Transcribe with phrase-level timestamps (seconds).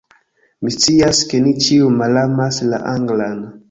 [0.67, 3.43] Mi scias, ke ni ĉiuj malamas la anglan